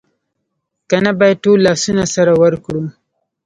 که 0.89 0.97
نه 1.05 1.11
باید 1.19 1.41
ټول 1.43 1.57
لاسونه 1.65 2.03
سره 2.15 2.33
ورکړو 2.43 2.83